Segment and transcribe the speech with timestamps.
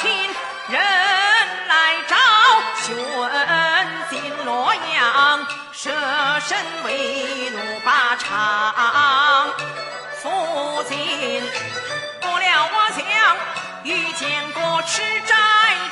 [0.00, 0.08] 亲
[0.68, 0.80] 人
[1.66, 2.14] 来找，
[2.82, 2.96] 寻
[4.08, 5.90] 进洛阳，舍
[6.40, 9.52] 身为奴把长。
[10.22, 11.42] 父亲，
[12.20, 13.02] 过了我想，
[13.82, 15.34] 遇见过吃斋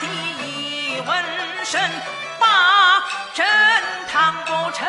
[0.01, 1.25] 的一文
[1.65, 1.81] 生，
[2.39, 3.03] 把
[3.35, 3.45] 正
[4.07, 4.87] 堂不成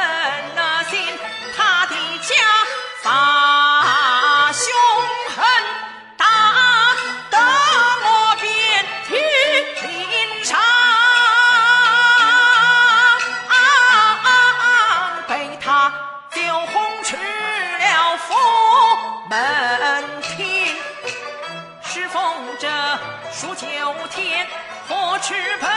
[23.39, 23.67] 数九
[24.09, 24.47] 天，
[24.87, 25.69] 火吃盆，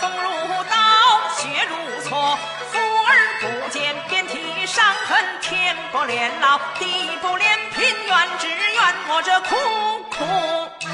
[0.00, 0.28] 风如
[0.64, 0.76] 刀，
[1.36, 2.36] 血如错。
[2.72, 7.44] 妇儿不见遍体伤痕，天不怜老，地不怜
[7.76, 9.54] 贫，怨只怨我这苦
[10.18, 10.85] 苦